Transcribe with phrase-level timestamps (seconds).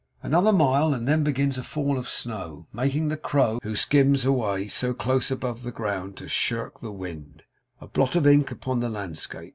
[0.23, 4.67] Another mile, and then begins a fall of snow, making the crow, who skims away
[4.67, 7.43] so close above the ground to shirk the wind,
[7.79, 9.49] a blot of ink upon the landscape.